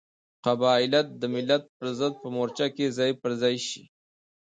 قبایلت 0.45 1.07
د 1.21 1.23
ملت 1.33 1.63
پرضد 1.77 2.13
په 2.21 2.27
مورچه 2.35 2.67
کې 2.75 2.85
ځای 2.97 3.11
پر 3.21 3.31
ځای 3.41 3.55
شي. 3.67 3.83